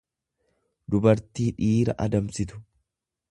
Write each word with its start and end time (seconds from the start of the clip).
dubartii 0.95 1.45
dhiira 1.59 1.95
adamsitu. 2.07 2.63